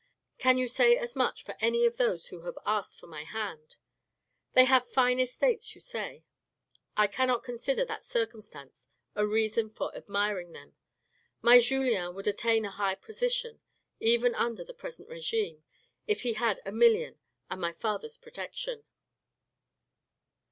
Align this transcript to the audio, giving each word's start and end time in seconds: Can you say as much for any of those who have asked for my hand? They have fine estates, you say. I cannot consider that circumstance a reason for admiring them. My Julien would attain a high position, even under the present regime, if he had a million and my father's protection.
Can 0.39 0.57
you 0.57 0.67
say 0.67 0.97
as 0.97 1.15
much 1.15 1.43
for 1.43 1.55
any 1.61 1.85
of 1.85 1.97
those 1.97 2.29
who 2.29 2.41
have 2.41 2.57
asked 2.65 2.99
for 2.99 3.05
my 3.05 3.21
hand? 3.23 3.75
They 4.53 4.65
have 4.65 4.87
fine 4.89 5.19
estates, 5.19 5.75
you 5.75 5.81
say. 5.81 6.23
I 6.97 7.05
cannot 7.05 7.43
consider 7.43 7.85
that 7.85 8.03
circumstance 8.03 8.89
a 9.13 9.27
reason 9.27 9.69
for 9.69 9.95
admiring 9.95 10.53
them. 10.53 10.73
My 11.43 11.59
Julien 11.59 12.15
would 12.15 12.27
attain 12.27 12.65
a 12.65 12.71
high 12.71 12.95
position, 12.95 13.61
even 13.99 14.33
under 14.33 14.63
the 14.63 14.73
present 14.73 15.07
regime, 15.07 15.63
if 16.07 16.23
he 16.23 16.33
had 16.33 16.61
a 16.65 16.71
million 16.71 17.19
and 17.51 17.61
my 17.61 17.71
father's 17.71 18.17
protection. 18.17 18.85